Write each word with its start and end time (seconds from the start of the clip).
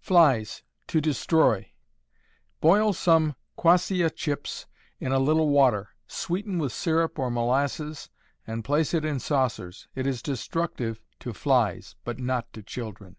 Flies, 0.00 0.64
to 0.88 1.00
Destroy. 1.00 1.70
Boil 2.60 2.92
some 2.92 3.36
quassia 3.56 4.10
chips 4.10 4.66
in 4.98 5.12
a 5.12 5.20
little 5.20 5.48
water, 5.48 5.90
sweeten 6.08 6.58
with 6.58 6.72
syrup 6.72 7.20
or 7.20 7.30
molasses, 7.30 8.10
and 8.48 8.64
place 8.64 8.92
it 8.94 9.04
in 9.04 9.20
saucers. 9.20 9.86
It 9.94 10.08
is 10.08 10.22
destructive 10.22 11.00
to 11.20 11.32
flies, 11.32 11.94
but 12.02 12.18
not 12.18 12.52
to 12.54 12.64
children. 12.64 13.14